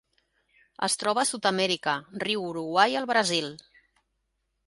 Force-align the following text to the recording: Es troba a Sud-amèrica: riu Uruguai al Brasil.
Es 0.87 0.95
troba 1.01 1.21
a 1.23 1.27
Sud-amèrica: 1.31 1.93
riu 2.25 2.47
Uruguai 2.53 2.99
al 3.01 3.09
Brasil. 3.13 3.53